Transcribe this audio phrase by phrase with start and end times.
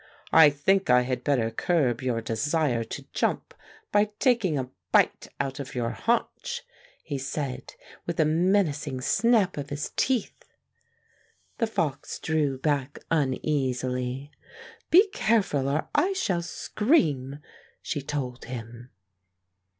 [0.33, 3.53] "I think I had better curb your de sire to jump
[3.91, 6.63] by taking a bite out of your haunch,"
[7.03, 7.75] he said
[8.07, 10.43] with a menacing snap of his teeth.
[11.59, 14.31] The fox drew back uneasily.''
[14.89, 17.37] Be careful, or I shall scream,"
[17.83, 18.89] she told him.